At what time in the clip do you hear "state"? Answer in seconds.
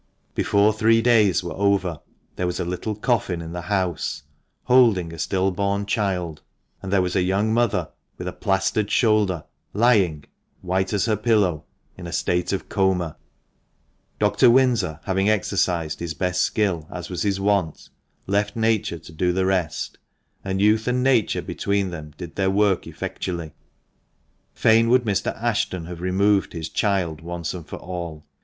12.11-12.51